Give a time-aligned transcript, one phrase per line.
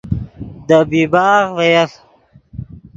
[0.67, 1.91] دے بیباغ ڤے یف